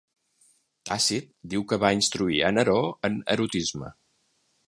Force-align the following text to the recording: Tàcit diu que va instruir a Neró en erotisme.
Tàcit 0.89 1.27
diu 1.53 1.65
que 1.73 1.79
va 1.83 1.91
instruir 1.99 2.41
a 2.49 2.51
Neró 2.59 2.77
en 3.11 3.23
erotisme. 3.37 3.93